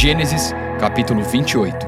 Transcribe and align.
Gênesis, 0.00 0.54
capítulo 0.78 1.24
28. 1.24 1.84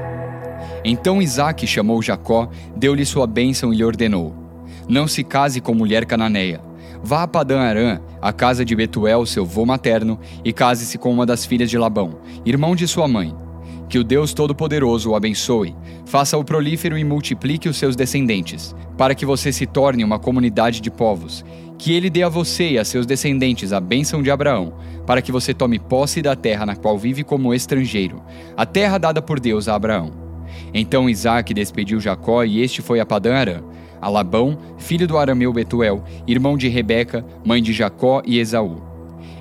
Então 0.83 1.21
Isaac 1.21 1.65
chamou 1.65 2.01
Jacó, 2.01 2.49
deu-lhe 2.75 3.05
sua 3.05 3.25
bênção 3.25 3.73
e 3.73 3.77
lhe 3.77 3.85
ordenou: 3.85 4.35
Não 4.85 5.07
se 5.07 5.23
case 5.23 5.61
com 5.61 5.73
mulher 5.73 6.05
cananeia. 6.05 6.59
Vá 7.01 7.23
a 7.23 7.27
Padã 7.27 7.61
Arã, 7.61 8.01
a 8.21 8.33
casa 8.33 8.65
de 8.65 8.75
Betuel, 8.75 9.25
seu 9.25 9.45
vô 9.45 9.65
materno, 9.65 10.19
e 10.43 10.51
case-se 10.51 10.97
com 10.97 11.09
uma 11.09 11.25
das 11.25 11.45
filhas 11.45 11.69
de 11.69 11.77
Labão, 11.77 12.19
irmão 12.45 12.75
de 12.75 12.85
sua 12.85 13.07
mãe. 13.07 13.33
Que 13.91 13.99
o 13.99 14.05
Deus 14.05 14.33
Todo-Poderoso 14.33 15.09
o 15.09 15.15
abençoe, 15.17 15.75
faça-o 16.05 16.45
prolífero 16.45 16.97
e 16.97 17.03
multiplique 17.03 17.67
os 17.67 17.75
seus 17.75 17.93
descendentes, 17.93 18.73
para 18.97 19.13
que 19.13 19.25
você 19.25 19.51
se 19.51 19.65
torne 19.65 20.01
uma 20.01 20.17
comunidade 20.17 20.79
de 20.79 20.89
povos. 20.89 21.43
Que 21.77 21.91
ele 21.91 22.09
dê 22.09 22.23
a 22.23 22.29
você 22.29 22.69
e 22.69 22.79
a 22.79 22.85
seus 22.85 23.05
descendentes 23.05 23.73
a 23.73 23.81
bênção 23.81 24.23
de 24.23 24.31
Abraão, 24.31 24.75
para 25.05 25.21
que 25.21 25.29
você 25.29 25.53
tome 25.53 25.77
posse 25.77 26.21
da 26.21 26.37
terra 26.37 26.65
na 26.65 26.73
qual 26.73 26.97
vive 26.97 27.21
como 27.21 27.53
estrangeiro, 27.53 28.23
a 28.55 28.65
terra 28.65 28.97
dada 28.97 29.21
por 29.21 29.41
Deus 29.41 29.67
a 29.67 29.75
Abraão. 29.75 30.13
Então 30.73 31.09
Isaac 31.09 31.53
despediu 31.53 31.99
Jacó 31.99 32.45
e 32.45 32.61
este 32.61 32.81
foi 32.81 33.01
a 33.01 33.05
Padã 33.05 33.35
Arã, 33.35 33.61
a 34.01 34.07
Labão, 34.07 34.57
filho 34.77 35.05
do 35.05 35.17
arameu 35.17 35.51
Betuel, 35.51 36.01
irmão 36.25 36.55
de 36.55 36.69
Rebeca, 36.69 37.25
mãe 37.45 37.61
de 37.61 37.73
Jacó 37.73 38.21
e 38.25 38.39
Esaú. 38.39 38.81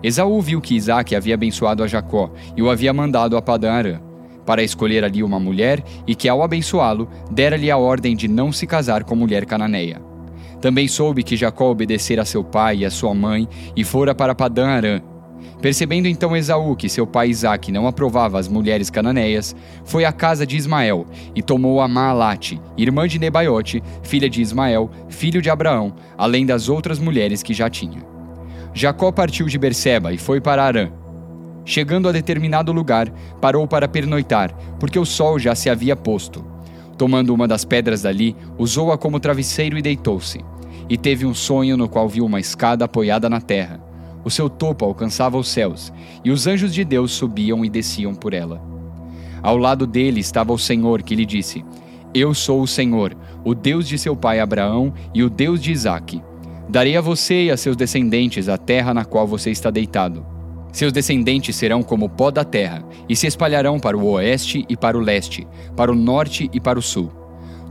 Esaú 0.02 0.40
viu 0.40 0.60
que 0.60 0.74
Isaac 0.74 1.14
havia 1.14 1.34
abençoado 1.34 1.84
a 1.84 1.86
Jacó 1.86 2.32
e 2.56 2.62
o 2.62 2.68
havia 2.68 2.92
mandado 2.92 3.36
a 3.36 3.42
Padã 3.42 3.70
Arã, 3.70 4.09
para 4.50 4.64
escolher 4.64 5.04
ali 5.04 5.22
uma 5.22 5.38
mulher 5.38 5.80
e 6.08 6.12
que, 6.12 6.28
ao 6.28 6.42
abençoá-lo, 6.42 7.08
dera-lhe 7.30 7.70
a 7.70 7.76
ordem 7.76 8.16
de 8.16 8.26
não 8.26 8.50
se 8.50 8.66
casar 8.66 9.04
com 9.04 9.14
mulher 9.14 9.46
cananeia. 9.46 10.02
Também 10.60 10.88
soube 10.88 11.22
que 11.22 11.36
Jacó 11.36 11.70
obedecera 11.70 12.22
a 12.22 12.24
seu 12.24 12.42
pai 12.42 12.78
e 12.78 12.84
a 12.84 12.90
sua 12.90 13.14
mãe 13.14 13.48
e 13.76 13.84
fora 13.84 14.12
para 14.12 14.34
Padã 14.34 14.66
Arã, 14.66 15.00
Percebendo 15.62 16.08
então 16.08 16.36
Esaú 16.36 16.74
que 16.74 16.88
seu 16.88 17.06
pai 17.06 17.28
Isaque 17.28 17.70
não 17.70 17.86
aprovava 17.86 18.40
as 18.40 18.48
mulheres 18.48 18.90
cananeias, 18.90 19.54
foi 19.84 20.04
à 20.04 20.10
casa 20.10 20.44
de 20.44 20.56
Ismael 20.56 21.06
e 21.32 21.42
tomou 21.42 21.80
a 21.80 21.86
Maalate, 21.86 22.60
irmã 22.76 23.06
de 23.06 23.20
Nebaiote, 23.20 23.80
filha 24.02 24.28
de 24.28 24.42
Ismael, 24.42 24.90
filho 25.08 25.40
de 25.40 25.48
Abraão, 25.48 25.94
além 26.18 26.44
das 26.44 26.68
outras 26.68 26.98
mulheres 26.98 27.40
que 27.40 27.54
já 27.54 27.70
tinha. 27.70 28.02
Jacó 28.74 29.12
partiu 29.12 29.46
de 29.46 29.58
Berseba 29.58 30.12
e 30.12 30.18
foi 30.18 30.40
para 30.40 30.64
Arã. 30.64 30.99
Chegando 31.64 32.08
a 32.08 32.12
determinado 32.12 32.72
lugar, 32.72 33.10
parou 33.40 33.66
para 33.66 33.88
pernoitar, 33.88 34.52
porque 34.78 34.98
o 34.98 35.04
sol 35.04 35.38
já 35.38 35.54
se 35.54 35.68
havia 35.68 35.94
posto. 35.94 36.44
Tomando 36.96 37.34
uma 37.34 37.46
das 37.46 37.64
pedras 37.64 38.02
dali, 38.02 38.36
usou-a 38.58 38.98
como 38.98 39.20
travesseiro 39.20 39.78
e 39.78 39.82
deitou-se. 39.82 40.44
E 40.88 40.96
teve 40.96 41.24
um 41.24 41.34
sonho 41.34 41.76
no 41.76 41.88
qual 41.88 42.08
viu 42.08 42.24
uma 42.24 42.40
escada 42.40 42.84
apoiada 42.84 43.28
na 43.28 43.40
terra 43.40 43.90
o 44.24 44.30
seu 44.30 44.50
topo 44.50 44.84
alcançava 44.84 45.38
os 45.38 45.48
céus, 45.48 45.92
e 46.24 46.30
os 46.30 46.46
anjos 46.46 46.74
de 46.74 46.84
Deus 46.84 47.12
subiam 47.12 47.64
e 47.64 47.70
desciam 47.70 48.14
por 48.14 48.34
ela. 48.34 48.60
Ao 49.42 49.56
lado 49.56 49.86
dele 49.86 50.20
estava 50.20 50.52
o 50.52 50.58
Senhor, 50.58 51.02
que 51.02 51.14
lhe 51.14 51.24
disse: 51.24 51.64
Eu 52.12 52.34
sou 52.34 52.60
o 52.60 52.66
Senhor, 52.66 53.16
o 53.44 53.54
Deus 53.54 53.88
de 53.88 53.98
seu 53.98 54.14
pai 54.14 54.40
Abraão 54.40 54.92
e 55.14 55.22
o 55.22 55.30
Deus 55.30 55.62
de 55.62 55.72
Isaque. 55.72 56.22
Darei 56.68 56.96
a 56.96 57.00
você 57.00 57.44
e 57.44 57.50
a 57.50 57.56
seus 57.56 57.76
descendentes 57.76 58.48
a 58.48 58.58
terra 58.58 58.92
na 58.92 59.04
qual 59.04 59.26
você 59.26 59.50
está 59.50 59.70
deitado. 59.70 60.24
Seus 60.72 60.92
descendentes 60.92 61.56
serão 61.56 61.82
como 61.82 62.06
o 62.06 62.08
pó 62.08 62.30
da 62.30 62.44
terra, 62.44 62.84
e 63.08 63.16
se 63.16 63.26
espalharão 63.26 63.78
para 63.78 63.96
o 63.96 64.04
oeste 64.12 64.64
e 64.68 64.76
para 64.76 64.96
o 64.96 65.00
leste, 65.00 65.46
para 65.76 65.90
o 65.90 65.94
norte 65.94 66.48
e 66.52 66.60
para 66.60 66.78
o 66.78 66.82
sul. 66.82 67.10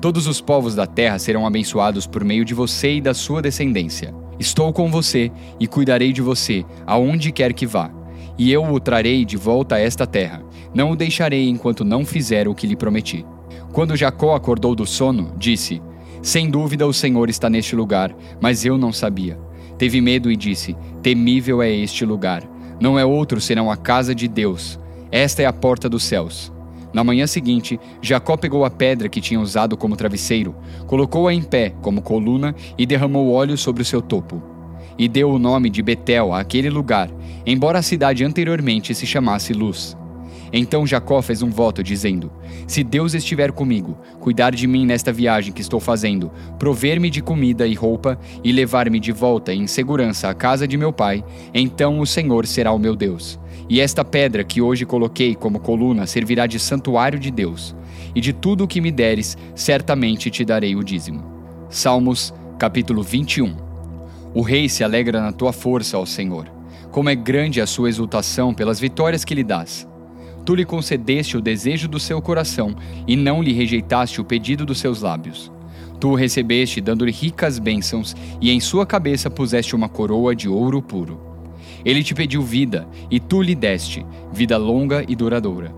Todos 0.02 0.28
os 0.28 0.39
povos 0.39 0.75
da 0.75 0.88
terra 0.88 1.19
serão 1.19 1.45
abençoados 1.45 2.08
por 2.08 2.23
meio 2.23 2.45
de 2.45 2.53
você 2.53 2.95
e 2.95 3.02
da 3.02 3.14
sua 3.14 3.41
descendência. 3.41 4.14
Estou 4.39 4.72
com 4.72 4.89
você 4.89 5.30
e 5.59 5.67
cuidarei 5.67 6.14
de 6.14 6.22
você, 6.22 6.66
aonde 6.86 7.31
quer 7.31 7.53
que 7.53 7.66
vá. 7.66 7.91
E 8.38 8.52
eu 8.52 8.64
o 8.64 8.80
trarei 8.80 9.25
de 9.25 9.36
volta 9.36 9.75
a 9.75 9.80
esta 9.80 10.08
terra. 10.08 10.41
Não 10.73 10.91
o 10.91 10.95
deixarei 10.95 11.50
enquanto 11.50 11.84
não 11.84 12.06
fizer 12.06 12.47
o 12.47 12.56
que 12.56 12.66
lhe 12.66 12.75
prometi. 12.75 13.25
Quando 13.74 13.97
Jacó 13.97 14.35
acordou 14.35 14.74
do 14.74 14.85
sono, 14.85 15.34
disse: 15.38 15.81
Sem 16.22 16.50
dúvida 16.50 16.88
o 16.88 16.94
Senhor 16.94 17.29
está 17.29 17.50
neste 17.50 17.75
lugar, 17.75 18.16
mas 18.40 18.63
eu 18.63 18.78
não 18.78 18.94
sabia. 18.94 19.38
Teve 19.78 20.00
medo 20.00 20.31
e 20.31 20.38
disse: 20.38 20.78
Temível 21.01 21.62
é 21.62 21.69
este 21.69 22.06
lugar. 22.06 22.44
Não 22.79 22.97
é 22.97 23.06
outro 23.06 23.41
senão 23.41 23.69
a 23.69 23.78
casa 23.78 24.16
de 24.16 24.28
Deus. 24.28 24.79
Esta 25.12 25.41
é 25.41 25.45
a 25.45 25.53
porta 25.53 25.90
dos 25.90 26.03
céus. 26.03 26.51
Na 26.94 27.03
manhã 27.03 27.28
seguinte, 27.28 27.79
Jacó 28.01 28.35
pegou 28.35 28.66
a 28.66 28.69
pedra 28.69 29.09
que 29.09 29.22
tinha 29.22 29.40
usado 29.40 29.78
como 29.78 29.95
travesseiro, 29.95 30.56
colocou-a 30.88 31.34
em 31.34 31.41
pé 31.41 31.73
como 31.81 32.01
coluna 32.01 32.56
e 32.78 32.85
derramou 32.85 33.31
óleo 33.31 33.57
sobre 33.57 33.84
o 33.84 33.85
seu 33.85 34.01
topo. 34.01 34.41
E 34.97 35.07
deu 35.07 35.29
o 35.29 35.39
nome 35.39 35.69
de 35.69 35.81
Betel 35.81 36.34
àquele 36.34 36.69
lugar, 36.69 37.09
embora 37.45 37.79
a 37.79 37.84
cidade 37.84 38.23
anteriormente 38.23 38.95
se 38.95 39.06
chamasse 39.06 39.53
Luz. 39.53 39.95
Então 40.52 40.86
Jacó 40.86 41.22
fez 41.22 41.42
um 41.42 41.50
voto, 41.50 41.84
dizendo: 41.84 42.32
Se 42.68 42.84
Deus 42.84 43.14
estiver 43.14 43.52
comigo, 43.52 43.98
cuidar 44.20 44.54
de 44.54 44.68
mim 44.68 44.86
nesta 44.86 45.12
viagem 45.12 45.54
que 45.54 45.62
estou 45.62 45.80
fazendo, 45.80 46.32
prover-me 46.58 47.10
de 47.10 47.22
comida 47.22 47.68
e 47.68 47.74
roupa 47.74 48.20
e 48.44 48.52
levar-me 48.52 49.00
de 49.00 49.12
volta 49.12 49.54
em 49.54 49.68
segurança 49.68 50.30
à 50.30 50.34
casa 50.34 50.68
de 50.68 50.78
meu 50.78 50.92
pai, 50.92 51.24
então 51.54 52.00
o 52.00 52.06
Senhor 52.06 52.46
será 52.46 52.72
o 52.72 52.80
meu 52.80 52.96
Deus. 52.96 53.40
E 53.70 53.80
esta 53.80 54.04
pedra 54.04 54.44
que 54.44 54.62
hoje 54.62 54.86
coloquei 54.86 55.36
como 55.36 55.60
coluna 55.60 56.08
servirá 56.08 56.48
de 56.48 56.60
santuário 56.60 57.20
de 57.20 57.30
Deus. 57.30 57.76
E 58.16 58.22
de 58.22 58.34
tudo 58.34 58.64
o 58.64 58.68
que 58.68 58.81
me 58.81 58.92
deres, 58.92 59.38
certamente 59.54 60.31
te 60.31 60.44
darei 60.44 60.76
o 60.76 60.84
dízimo. 60.84 61.24
Salmos, 61.70 62.34
capítulo 62.58 63.04
21. 63.04 63.56
O 64.34 64.42
rei 64.42 64.68
se 64.68 64.84
alegra 64.84 65.22
na 65.22 65.31
tua 65.31 65.54
força, 65.54 65.98
ó 65.98 66.06
Senhor. 66.06 66.48
Como 66.92 67.10
é 67.10 67.16
grande 67.16 67.62
a 67.62 67.68
sua 67.68 67.90
exultação 67.90 68.54
pelas 68.54 68.80
vitórias 68.80 69.24
que 69.24 69.36
lhe 69.36 69.44
dás. 69.44 69.88
Tu 70.50 70.56
lhe 70.56 70.66
concedeste 70.66 71.38
o 71.38 71.42
desejo 71.42 71.88
do 71.88 72.00
seu 72.00 72.20
coração 72.20 72.76
e 73.08 73.16
não 73.16 73.40
lhe 73.40 73.54
rejeitaste 73.54 74.20
o 74.20 74.26
pedido 74.26 74.66
dos 74.66 74.80
seus 74.80 75.04
lábios. 75.04 75.52
Tu 76.00 76.10
o 76.10 76.16
recebeste 76.16 76.82
dando-lhe 76.82 77.12
ricas 77.12 77.60
bênçãos 77.60 78.16
e 78.42 78.50
em 78.50 78.60
sua 78.60 78.84
cabeça 78.84 79.30
puseste 79.30 79.76
uma 79.76 79.88
coroa 79.88 80.36
de 80.36 80.50
ouro 80.50 80.82
puro. 80.82 81.22
Ele 81.86 82.04
te 82.04 82.16
pediu 82.16 82.42
vida, 82.42 82.88
e 83.12 83.20
tu 83.20 83.44
lhe 83.44 83.54
deste, 83.54 84.04
vida 84.34 84.58
longa 84.58 85.06
e 85.08 85.16
duradoura. 85.16 85.72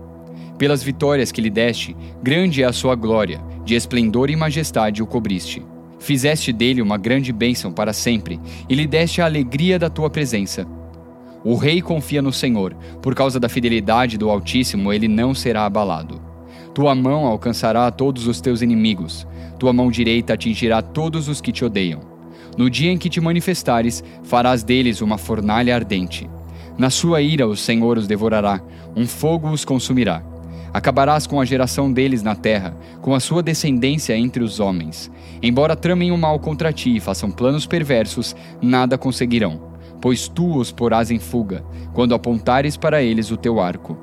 Pelas 0.56 0.82
vitórias 0.82 1.30
que 1.30 1.42
lhe 1.42 1.50
deste, 1.50 1.94
grande 2.22 2.62
é 2.62 2.64
a 2.64 2.72
sua 2.72 2.94
glória, 2.94 3.42
de 3.66 3.74
esplendor 3.74 4.30
e 4.30 4.36
majestade 4.36 5.02
o 5.02 5.06
cobriste. 5.06 5.62
Fizeste 5.98 6.50
dele 6.50 6.80
uma 6.80 6.96
grande 6.96 7.30
bênção 7.30 7.70
para 7.70 7.92
sempre, 7.92 8.40
e 8.70 8.74
lhe 8.74 8.86
deste 8.86 9.20
a 9.20 9.26
alegria 9.26 9.78
da 9.78 9.90
tua 9.90 10.08
presença. 10.08 10.66
O 11.44 11.56
rei 11.56 11.82
confia 11.82 12.22
no 12.22 12.32
Senhor, 12.32 12.74
por 13.02 13.14
causa 13.14 13.40
da 13.40 13.48
fidelidade 13.48 14.16
do 14.16 14.30
Altíssimo, 14.30 14.92
ele 14.92 15.08
não 15.08 15.34
será 15.34 15.66
abalado. 15.66 16.20
Tua 16.72 16.94
mão 16.94 17.26
alcançará 17.26 17.90
todos 17.90 18.28
os 18.28 18.40
teus 18.40 18.62
inimigos, 18.62 19.26
tua 19.58 19.72
mão 19.72 19.90
direita 19.90 20.34
atingirá 20.34 20.80
todos 20.80 21.28
os 21.28 21.40
que 21.40 21.52
te 21.52 21.64
odeiam. 21.64 22.00
No 22.56 22.70
dia 22.70 22.92
em 22.92 22.98
que 22.98 23.10
te 23.10 23.20
manifestares, 23.20 24.04
farás 24.22 24.62
deles 24.62 25.00
uma 25.00 25.18
fornalha 25.18 25.74
ardente. 25.74 26.30
Na 26.78 26.90
sua 26.90 27.20
ira 27.20 27.46
o 27.46 27.56
Senhor 27.56 27.98
os 27.98 28.06
devorará, 28.06 28.60
um 28.96 29.06
fogo 29.06 29.50
os 29.50 29.64
consumirá. 29.64 30.22
Acabarás 30.72 31.26
com 31.26 31.40
a 31.40 31.44
geração 31.44 31.92
deles 31.92 32.22
na 32.22 32.34
terra, 32.34 32.74
com 33.00 33.14
a 33.14 33.20
sua 33.20 33.42
descendência 33.42 34.16
entre 34.16 34.42
os 34.42 34.60
homens. 34.60 35.10
Embora 35.42 35.76
tramem 35.76 36.12
o 36.12 36.16
mal 36.16 36.38
contra 36.38 36.72
ti 36.72 36.96
e 36.96 37.00
façam 37.00 37.30
planos 37.30 37.66
perversos, 37.66 38.34
nada 38.62 38.96
conseguirão, 38.96 39.71
pois 40.02 40.26
tu 40.26 40.58
os 40.58 40.72
porás 40.72 41.12
em 41.12 41.20
fuga, 41.20 41.64
quando 41.94 42.12
apontares 42.12 42.76
para 42.76 43.00
eles 43.00 43.30
o 43.30 43.36
teu 43.36 43.60
arco. 43.60 43.96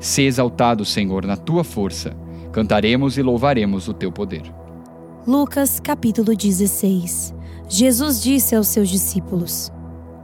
Se 0.00 0.22
exaltado, 0.22 0.86
Senhor, 0.86 1.26
na 1.26 1.36
tua 1.36 1.62
força, 1.62 2.16
cantaremos 2.50 3.18
e 3.18 3.22
louvaremos 3.22 3.86
o 3.86 3.92
teu 3.92 4.10
poder. 4.10 4.42
Lucas 5.26 5.78
capítulo 5.78 6.34
16 6.34 7.34
Jesus 7.68 8.22
disse 8.22 8.54
aos 8.56 8.68
seus 8.68 8.88
discípulos: 8.88 9.70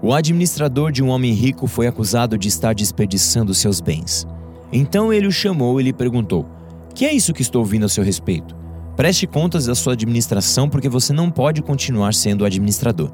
O 0.02 0.12
administrador 0.12 0.90
de 0.90 1.02
um 1.02 1.08
homem 1.08 1.32
rico 1.32 1.66
foi 1.66 1.86
acusado 1.86 2.38
de 2.38 2.48
estar 2.48 2.74
desperdiçando 2.74 3.54
seus 3.54 3.80
bens. 3.80 4.26
Então 4.72 5.12
ele 5.12 5.26
o 5.26 5.32
chamou 5.32 5.80
e 5.80 5.84
lhe 5.84 5.92
perguntou: 5.92 6.46
Que 6.94 7.04
é 7.04 7.12
isso 7.12 7.34
que 7.34 7.42
estou 7.42 7.60
ouvindo 7.60 7.84
a 7.84 7.88
seu 7.88 8.04
respeito? 8.04 8.56
Preste 8.96 9.26
contas 9.26 9.66
da 9.66 9.74
sua 9.74 9.92
administração, 9.94 10.68
porque 10.68 10.88
você 10.88 11.12
não 11.12 11.30
pode 11.30 11.62
continuar 11.62 12.14
sendo 12.14 12.42
o 12.42 12.44
administrador. 12.44 13.10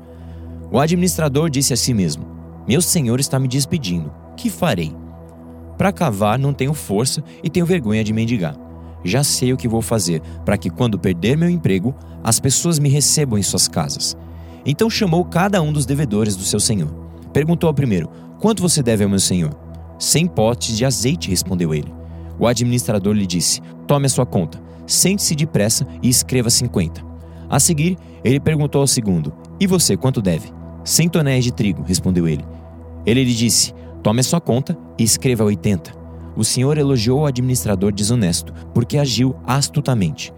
O 0.70 0.78
administrador 0.78 1.48
disse 1.48 1.72
a 1.72 1.76
si 1.76 1.94
mesmo: 1.94 2.26
Meu 2.66 2.80
senhor 2.80 3.20
está 3.20 3.38
me 3.38 3.48
despedindo. 3.48 4.12
Que 4.36 4.50
farei? 4.50 4.94
Para 5.78 5.92
cavar 5.92 6.38
não 6.38 6.52
tenho 6.52 6.74
força 6.74 7.22
e 7.42 7.48
tenho 7.48 7.66
vergonha 7.66 8.02
de 8.02 8.12
mendigar. 8.12 8.56
Já 9.04 9.22
sei 9.22 9.52
o 9.52 9.56
que 9.56 9.68
vou 9.68 9.80
fazer 9.80 10.20
para 10.44 10.58
que, 10.58 10.68
quando 10.68 10.98
perder 10.98 11.36
meu 11.36 11.48
emprego, 11.48 11.94
as 12.24 12.40
pessoas 12.40 12.78
me 12.78 12.88
recebam 12.88 13.38
em 13.38 13.42
suas 13.42 13.68
casas. 13.68 14.16
Então 14.64 14.90
chamou 14.90 15.24
cada 15.24 15.62
um 15.62 15.72
dos 15.72 15.86
devedores 15.86 16.34
do 16.34 16.42
seu 16.42 16.58
senhor. 16.58 16.88
Perguntou 17.32 17.68
ao 17.68 17.74
primeiro: 17.74 18.10
Quanto 18.40 18.62
você 18.62 18.82
deve 18.82 19.04
ao 19.04 19.10
meu 19.10 19.20
senhor? 19.20 19.56
Cem 19.98 20.26
potes 20.26 20.76
de 20.76 20.84
azeite, 20.84 21.30
respondeu 21.30 21.72
ele. 21.72 21.94
O 22.38 22.46
administrador 22.46 23.14
lhe 23.14 23.26
disse: 23.26 23.60
Tome 23.86 24.06
a 24.06 24.10
sua 24.10 24.26
conta, 24.26 24.60
sente-se 24.86 25.36
depressa 25.36 25.86
e 26.02 26.08
escreva 26.08 26.50
cinquenta. 26.50 27.04
A 27.48 27.60
seguir, 27.60 27.96
ele 28.24 28.40
perguntou 28.40 28.80
ao 28.80 28.86
segundo: 28.86 29.32
E 29.60 29.66
você 29.66 29.96
quanto 29.96 30.20
deve? 30.20 30.55
Cem 30.86 31.08
tonéis 31.08 31.42
de 31.42 31.52
trigo, 31.52 31.82
respondeu 31.82 32.28
ele. 32.28 32.44
Ele 33.04 33.24
lhe 33.24 33.34
disse: 33.34 33.74
Tome 34.04 34.20
a 34.20 34.22
sua 34.22 34.40
conta 34.40 34.78
e 34.96 35.02
escreva 35.02 35.42
oitenta. 35.42 35.90
o 36.36 36.44
Senhor 36.44 36.78
elogiou 36.78 37.20
o 37.20 37.26
administrador 37.26 37.90
desonesto, 37.90 38.52
porque 38.72 38.96
agiu 38.96 39.34
astutamente. 39.44 40.32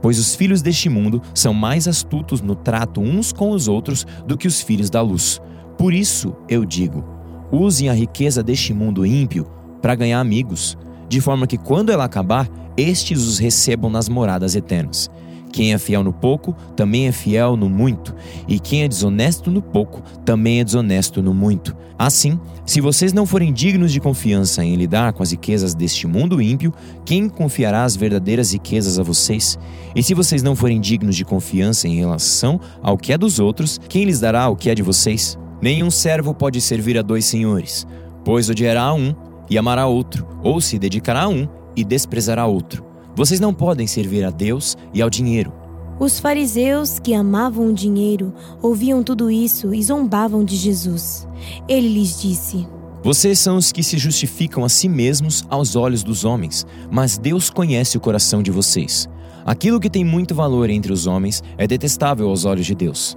Pois 0.00 0.18
os 0.18 0.34
filhos 0.34 0.62
deste 0.62 0.88
mundo 0.88 1.20
são 1.34 1.52
mais 1.52 1.86
astutos 1.86 2.40
no 2.40 2.54
trato 2.54 3.00
uns 3.02 3.32
com 3.32 3.50
os 3.50 3.68
outros 3.68 4.06
do 4.26 4.38
que 4.38 4.48
os 4.48 4.62
filhos 4.62 4.88
da 4.88 5.02
luz. 5.02 5.40
Por 5.76 5.92
isso 5.92 6.34
eu 6.48 6.64
digo: 6.64 7.04
usem 7.50 7.90
a 7.90 7.92
riqueza 7.92 8.42
deste 8.42 8.72
mundo 8.72 9.04
ímpio 9.04 9.46
para 9.82 9.94
ganhar 9.94 10.20
amigos, 10.20 10.78
de 11.06 11.20
forma 11.20 11.46
que 11.46 11.58
quando 11.58 11.90
ela 11.90 12.04
acabar, 12.04 12.48
estes 12.78 13.26
os 13.26 13.38
recebam 13.38 13.90
nas 13.90 14.08
moradas 14.08 14.54
eternas. 14.54 15.10
Quem 15.52 15.74
é 15.74 15.78
fiel 15.78 16.02
no 16.02 16.12
pouco, 16.12 16.56
também 16.74 17.06
é 17.06 17.12
fiel 17.12 17.56
no 17.56 17.68
muito, 17.68 18.14
e 18.48 18.58
quem 18.58 18.82
é 18.82 18.88
desonesto 18.88 19.50
no 19.50 19.60
pouco, 19.60 20.02
também 20.24 20.60
é 20.60 20.64
desonesto 20.64 21.22
no 21.22 21.34
muito. 21.34 21.76
Assim, 21.98 22.40
se 22.64 22.80
vocês 22.80 23.12
não 23.12 23.26
forem 23.26 23.52
dignos 23.52 23.92
de 23.92 24.00
confiança 24.00 24.64
em 24.64 24.74
lidar 24.74 25.12
com 25.12 25.22
as 25.22 25.30
riquezas 25.30 25.74
deste 25.74 26.06
mundo 26.06 26.40
ímpio, 26.40 26.72
quem 27.04 27.28
confiará 27.28 27.84
as 27.84 27.94
verdadeiras 27.94 28.52
riquezas 28.52 28.98
a 28.98 29.02
vocês? 29.02 29.58
E 29.94 30.02
se 30.02 30.14
vocês 30.14 30.42
não 30.42 30.56
forem 30.56 30.80
dignos 30.80 31.14
de 31.14 31.24
confiança 31.24 31.86
em 31.86 31.96
relação 31.96 32.58
ao 32.82 32.96
que 32.96 33.12
é 33.12 33.18
dos 33.18 33.38
outros, 33.38 33.78
quem 33.88 34.04
lhes 34.04 34.18
dará 34.18 34.48
o 34.48 34.56
que 34.56 34.70
é 34.70 34.74
de 34.74 34.82
vocês? 34.82 35.38
Nenhum 35.60 35.90
servo 35.90 36.34
pode 36.34 36.60
servir 36.60 36.98
a 36.98 37.02
dois 37.02 37.26
senhores, 37.26 37.86
pois 38.24 38.48
odiará 38.48 38.82
a 38.82 38.94
um 38.94 39.14
e 39.48 39.58
amará 39.58 39.86
outro, 39.86 40.26
ou 40.42 40.60
se 40.60 40.78
dedicará 40.78 41.22
a 41.22 41.28
um 41.28 41.46
e 41.76 41.84
desprezará 41.84 42.46
outro. 42.46 42.91
Vocês 43.14 43.38
não 43.38 43.52
podem 43.52 43.86
servir 43.86 44.24
a 44.24 44.30
Deus 44.30 44.76
e 44.94 45.02
ao 45.02 45.10
dinheiro. 45.10 45.52
Os 46.00 46.18
fariseus 46.18 46.98
que 46.98 47.14
amavam 47.14 47.68
o 47.68 47.72
dinheiro 47.72 48.32
ouviam 48.62 49.02
tudo 49.02 49.30
isso 49.30 49.74
e 49.74 49.82
zombavam 49.82 50.44
de 50.44 50.56
Jesus. 50.56 51.28
Ele 51.68 51.88
lhes 51.88 52.20
disse: 52.20 52.66
Vocês 53.04 53.38
são 53.38 53.56
os 53.56 53.70
que 53.70 53.82
se 53.82 53.98
justificam 53.98 54.64
a 54.64 54.68
si 54.68 54.88
mesmos 54.88 55.44
aos 55.50 55.76
olhos 55.76 56.02
dos 56.02 56.24
homens, 56.24 56.66
mas 56.90 57.18
Deus 57.18 57.50
conhece 57.50 57.96
o 57.96 58.00
coração 58.00 58.42
de 58.42 58.50
vocês. 58.50 59.08
Aquilo 59.44 59.78
que 59.78 59.90
tem 59.90 60.04
muito 60.04 60.34
valor 60.34 60.70
entre 60.70 60.92
os 60.92 61.06
homens 61.06 61.42
é 61.58 61.66
detestável 61.66 62.28
aos 62.28 62.44
olhos 62.44 62.64
de 62.64 62.74
Deus. 62.74 63.16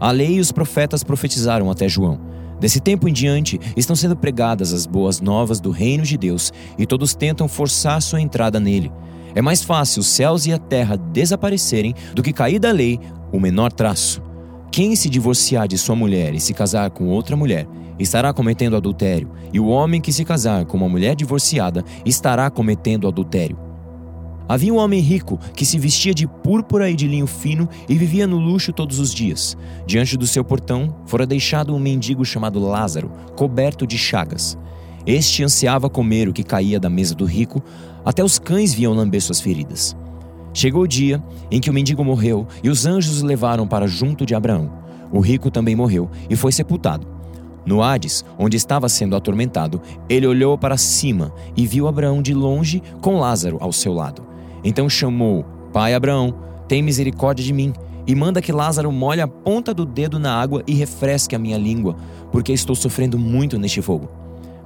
A 0.00 0.10
lei 0.10 0.34
e 0.34 0.40
os 0.40 0.50
profetas 0.50 1.04
profetizaram 1.04 1.70
até 1.70 1.88
João. 1.88 2.20
Desse 2.58 2.80
tempo 2.80 3.08
em 3.08 3.12
diante, 3.12 3.60
estão 3.76 3.94
sendo 3.94 4.16
pregadas 4.16 4.72
as 4.72 4.86
boas 4.86 5.20
novas 5.20 5.60
do 5.60 5.70
reino 5.70 6.04
de 6.04 6.16
Deus 6.16 6.52
e 6.78 6.86
todos 6.86 7.14
tentam 7.14 7.46
forçar 7.46 8.00
sua 8.00 8.20
entrada 8.20 8.58
nele. 8.58 8.90
É 9.36 9.42
mais 9.42 9.62
fácil 9.62 10.00
os 10.00 10.06
céus 10.06 10.46
e 10.46 10.52
a 10.54 10.56
terra 10.56 10.96
desaparecerem 10.96 11.94
do 12.14 12.22
que 12.22 12.32
cair 12.32 12.58
da 12.58 12.72
lei 12.72 12.98
o 13.30 13.38
menor 13.38 13.70
traço. 13.70 14.22
Quem 14.72 14.96
se 14.96 15.10
divorciar 15.10 15.68
de 15.68 15.76
sua 15.76 15.94
mulher 15.94 16.32
e 16.32 16.40
se 16.40 16.54
casar 16.54 16.88
com 16.88 17.08
outra 17.08 17.36
mulher 17.36 17.68
estará 17.98 18.32
cometendo 18.32 18.76
adultério, 18.76 19.30
e 19.52 19.60
o 19.60 19.66
homem 19.66 20.00
que 20.00 20.10
se 20.10 20.24
casar 20.24 20.64
com 20.64 20.78
uma 20.78 20.88
mulher 20.88 21.14
divorciada 21.14 21.84
estará 22.02 22.48
cometendo 22.48 23.06
adultério. 23.06 23.58
Havia 24.48 24.72
um 24.72 24.78
homem 24.78 25.00
rico 25.00 25.38
que 25.54 25.66
se 25.66 25.78
vestia 25.78 26.14
de 26.14 26.26
púrpura 26.26 26.88
e 26.88 26.94
de 26.94 27.06
linho 27.06 27.26
fino 27.26 27.68
e 27.86 27.94
vivia 27.94 28.26
no 28.26 28.38
luxo 28.38 28.72
todos 28.72 28.98
os 28.98 29.12
dias. 29.12 29.54
Diante 29.86 30.16
do 30.16 30.26
seu 30.26 30.44
portão 30.44 30.96
fora 31.04 31.26
deixado 31.26 31.74
um 31.74 31.78
mendigo 31.78 32.24
chamado 32.24 32.58
Lázaro, 32.58 33.12
coberto 33.36 33.86
de 33.86 33.98
chagas. 33.98 34.56
Este 35.06 35.44
ansiava 35.44 35.88
comer 35.88 36.28
o 36.28 36.32
que 36.32 36.42
caía 36.42 36.80
da 36.80 36.90
mesa 36.90 37.14
do 37.14 37.24
rico, 37.24 37.62
até 38.06 38.22
os 38.22 38.38
cães 38.38 38.72
vinham 38.72 38.94
lamber 38.94 39.20
suas 39.20 39.40
feridas. 39.40 39.96
Chegou 40.54 40.84
o 40.84 40.88
dia 40.88 41.20
em 41.50 41.60
que 41.60 41.68
o 41.68 41.72
mendigo 41.72 42.04
morreu 42.04 42.46
e 42.62 42.70
os 42.70 42.86
anjos 42.86 43.20
o 43.20 43.26
levaram 43.26 43.66
para 43.66 43.88
junto 43.88 44.24
de 44.24 44.32
Abraão. 44.32 44.72
O 45.12 45.18
rico 45.18 45.50
também 45.50 45.74
morreu 45.74 46.08
e 46.30 46.36
foi 46.36 46.52
sepultado. 46.52 47.06
No 47.66 47.82
Hades, 47.82 48.24
onde 48.38 48.56
estava 48.56 48.88
sendo 48.88 49.16
atormentado, 49.16 49.82
ele 50.08 50.24
olhou 50.24 50.56
para 50.56 50.76
cima 50.76 51.32
e 51.56 51.66
viu 51.66 51.88
Abraão 51.88 52.22
de 52.22 52.32
longe 52.32 52.80
com 53.00 53.18
Lázaro 53.18 53.58
ao 53.60 53.72
seu 53.72 53.92
lado. 53.92 54.22
Então 54.62 54.88
chamou: 54.88 55.44
Pai 55.72 55.92
Abraão, 55.92 56.32
tem 56.68 56.80
misericórdia 56.80 57.44
de 57.44 57.52
mim 57.52 57.72
e 58.06 58.14
manda 58.14 58.40
que 58.40 58.52
Lázaro 58.52 58.92
molhe 58.92 59.20
a 59.20 59.26
ponta 59.26 59.74
do 59.74 59.84
dedo 59.84 60.16
na 60.16 60.32
água 60.32 60.62
e 60.64 60.74
refresque 60.74 61.34
a 61.34 61.40
minha 61.40 61.58
língua, 61.58 61.96
porque 62.30 62.52
estou 62.52 62.76
sofrendo 62.76 63.18
muito 63.18 63.58
neste 63.58 63.82
fogo. 63.82 64.08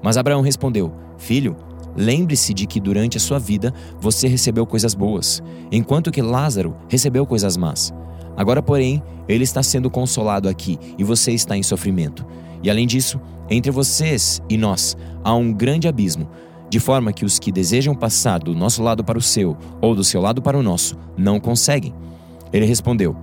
Mas 0.02 0.18
Abraão 0.18 0.42
respondeu: 0.42 0.92
Filho, 1.16 1.56
lembre-se 1.96 2.54
de 2.54 2.66
que 2.66 2.80
durante 2.80 3.16
a 3.16 3.20
sua 3.20 3.38
vida 3.38 3.72
você 4.00 4.28
recebeu 4.28 4.66
coisas 4.66 4.94
boas, 4.94 5.42
enquanto 5.70 6.10
que 6.10 6.22
Lázaro 6.22 6.74
recebeu 6.88 7.26
coisas 7.26 7.56
más. 7.56 7.92
Agora, 8.36 8.62
porém, 8.62 9.02
ele 9.28 9.44
está 9.44 9.62
sendo 9.62 9.90
consolado 9.90 10.48
aqui 10.48 10.78
e 10.98 11.04
você 11.04 11.32
está 11.32 11.56
em 11.56 11.62
sofrimento. 11.62 12.24
E 12.62 12.70
além 12.70 12.86
disso, 12.86 13.20
entre 13.48 13.70
vocês 13.70 14.40
e 14.48 14.56
nós 14.56 14.96
há 15.24 15.34
um 15.34 15.52
grande 15.52 15.88
abismo, 15.88 16.28
de 16.68 16.78
forma 16.78 17.12
que 17.12 17.24
os 17.24 17.38
que 17.38 17.50
desejam 17.50 17.94
passar 17.94 18.38
do 18.38 18.54
nosso 18.54 18.82
lado 18.82 19.02
para 19.02 19.18
o 19.18 19.22
seu 19.22 19.56
ou 19.80 19.94
do 19.94 20.04
seu 20.04 20.20
lado 20.20 20.40
para 20.40 20.56
o 20.56 20.62
nosso 20.62 20.96
não 21.16 21.40
conseguem. 21.40 21.92
Ele 22.52 22.64
respondeu: 22.64 23.16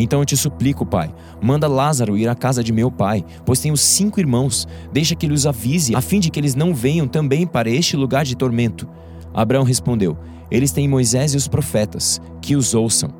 Então 0.00 0.20
eu 0.20 0.24
te 0.24 0.36
suplico, 0.36 0.86
pai, 0.86 1.12
manda 1.42 1.66
Lázaro 1.66 2.16
ir 2.16 2.28
à 2.28 2.34
casa 2.36 2.62
de 2.62 2.72
meu 2.72 2.88
pai, 2.88 3.24
pois 3.44 3.58
tenho 3.58 3.76
cinco 3.76 4.20
irmãos. 4.20 4.64
Deixa 4.92 5.16
que 5.16 5.26
ele 5.26 5.34
os 5.34 5.44
avise, 5.44 5.96
a 5.96 6.00
fim 6.00 6.20
de 6.20 6.30
que 6.30 6.38
eles 6.38 6.54
não 6.54 6.72
venham 6.72 7.08
também 7.08 7.44
para 7.44 7.68
este 7.68 7.96
lugar 7.96 8.24
de 8.24 8.36
tormento. 8.36 8.88
Abraão 9.34 9.64
respondeu: 9.64 10.16
Eles 10.52 10.70
têm 10.70 10.86
Moisés 10.86 11.34
e 11.34 11.36
os 11.36 11.48
profetas, 11.48 12.20
que 12.40 12.54
os 12.54 12.74
ouçam. 12.74 13.10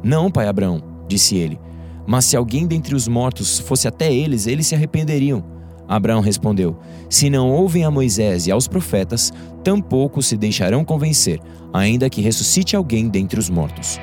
Não, 0.00 0.30
pai 0.30 0.46
Abraão, 0.46 0.80
disse 1.08 1.36
ele. 1.36 1.58
Mas 2.06 2.26
se 2.26 2.36
alguém 2.36 2.68
dentre 2.68 2.94
os 2.94 3.08
mortos 3.08 3.58
fosse 3.58 3.88
até 3.88 4.14
eles, 4.14 4.46
eles 4.46 4.68
se 4.68 4.76
arrependeriam. 4.76 5.44
Abraão 5.88 6.20
respondeu: 6.20 6.78
Se 7.10 7.28
não 7.28 7.50
ouvem 7.50 7.82
a 7.82 7.90
Moisés 7.90 8.46
e 8.46 8.52
aos 8.52 8.68
profetas, 8.68 9.32
tampouco 9.64 10.22
se 10.22 10.36
deixarão 10.36 10.84
convencer, 10.84 11.40
ainda 11.72 12.08
que 12.08 12.22
ressuscite 12.22 12.76
alguém 12.76 13.08
dentre 13.08 13.40
os 13.40 13.50
mortos. 13.50 13.98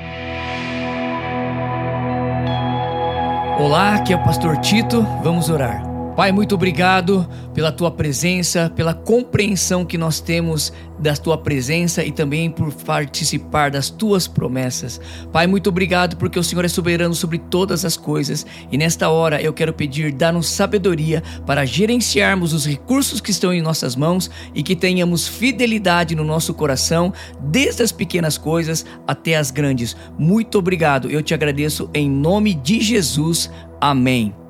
Olá, 3.57 3.95
aqui 3.95 4.11
é 4.11 4.17
o 4.17 4.23
pastor 4.23 4.57
Tito. 4.57 5.01
Vamos 5.23 5.49
orar. 5.49 5.94
Pai, 6.15 6.31
muito 6.31 6.55
obrigado 6.55 7.27
pela 7.53 7.73
tua 7.73 7.91
presença, 7.91 8.71
pela 8.73 8.93
compreensão 8.93 9.83
que 9.83 9.97
nós 9.97 10.21
temos 10.21 10.71
da 10.97 11.13
tua 11.13 11.37
presença 11.37 12.05
e 12.05 12.11
também 12.11 12.49
por 12.49 12.71
participar 12.71 13.69
das 13.69 13.89
tuas 13.89 14.25
promessas. 14.25 14.99
Pai, 15.33 15.45
muito 15.45 15.67
obrigado 15.67 16.15
porque 16.15 16.39
o 16.39 16.43
Senhor 16.43 16.63
é 16.63 16.69
soberano 16.69 17.13
sobre 17.13 17.37
todas 17.37 17.83
as 17.83 17.97
coisas 17.97 18.45
e 18.71 18.77
nesta 18.77 19.09
hora 19.09 19.41
eu 19.41 19.51
quero 19.51 19.73
pedir, 19.73 20.13
dar-nos 20.13 20.47
sabedoria 20.47 21.21
para 21.45 21.65
gerenciarmos 21.65 22.53
os 22.53 22.65
recursos 22.65 23.19
que 23.19 23.31
estão 23.31 23.53
em 23.53 23.61
nossas 23.61 23.93
mãos 23.93 24.31
e 24.53 24.63
que 24.63 24.75
tenhamos 24.75 25.27
fidelidade 25.27 26.15
no 26.15 26.23
nosso 26.23 26.53
coração, 26.53 27.11
desde 27.41 27.83
as 27.83 27.91
pequenas 27.91 28.37
coisas 28.37 28.85
até 29.05 29.35
as 29.35 29.51
grandes. 29.51 29.97
Muito 30.17 30.57
obrigado, 30.57 31.09
eu 31.09 31.21
te 31.21 31.33
agradeço 31.33 31.89
em 31.93 32.09
nome 32.09 32.53
de 32.53 32.79
Jesus. 32.79 33.51
Amém. 33.81 34.44